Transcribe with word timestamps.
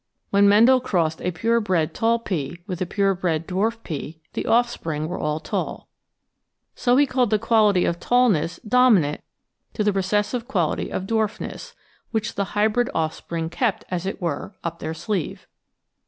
When 0.31 0.49
Mendel 0.49 0.79
crossed 0.81 1.21
a 1.21 1.29
pure 1.29 1.59
bred 1.61 1.93
tall 1.93 2.17
pea 2.17 2.57
with 2.65 2.81
a 2.81 2.87
pure 2.87 3.13
bred 3.13 3.47
dwarf 3.47 3.83
pea 3.83 4.19
the 4.33 4.47
offspring 4.47 5.07
were 5.07 5.19
all 5.19 5.39
tall. 5.39 5.89
So 6.73 6.97
he 6.97 7.05
called 7.05 7.29
the 7.29 7.35
882 7.35 7.47
The 7.47 7.55
Outline 7.55 7.65
of 7.65 7.69
Science 7.69 8.07
quality 8.07 8.41
of 8.41 8.55
tallness 8.55 8.59
dominant 8.67 9.21
to 9.73 9.83
the 9.83 9.93
recessive 9.93 10.47
quality 10.47 10.91
of 10.91 11.05
dwarf 11.05 11.39
ness, 11.39 11.75
which 12.09 12.33
the 12.33 12.45
hybrid 12.57 12.89
offspring 12.95 13.51
kept, 13.51 13.85
as 13.91 14.07
it 14.07 14.19
were, 14.19 14.55
up 14.63 14.79
their 14.79 14.95
sleeve. 14.95 15.45